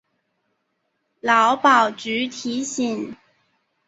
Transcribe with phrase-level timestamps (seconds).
[1.19, 3.15] 劳保局提醒